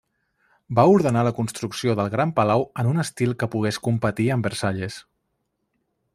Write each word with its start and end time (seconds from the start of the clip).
Va 0.77 0.85
ordenar 0.93 1.23
la 1.27 1.33
construcció 1.39 1.95
del 1.99 2.09
gran 2.15 2.31
palau 2.39 2.65
en 2.85 2.91
un 2.93 3.05
estil 3.07 3.37
que 3.43 3.51
pogués 3.57 3.81
competir 3.89 4.29
amb 4.39 4.51
Versalles. 4.51 4.99